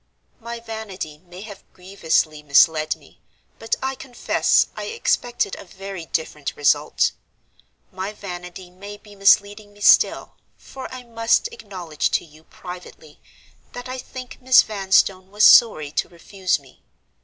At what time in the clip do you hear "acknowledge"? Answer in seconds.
11.51-12.09